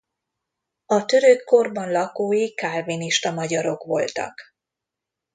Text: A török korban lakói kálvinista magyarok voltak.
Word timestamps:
A 0.85 1.05
török 1.05 1.43
korban 1.43 1.91
lakói 1.91 2.53
kálvinista 2.53 3.31
magyarok 3.31 3.83
voltak. 3.83 4.41